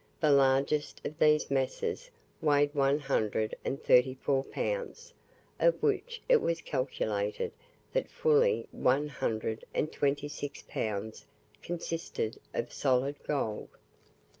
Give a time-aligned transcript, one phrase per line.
[0.19, 2.09] The largest of these masses
[2.41, 5.13] weighed one hundred and thirty four pounds,
[5.59, 7.51] of which it was calculated
[7.93, 11.27] that fully one hundred and twenty six pounds
[11.61, 13.69] consisted of solid gold!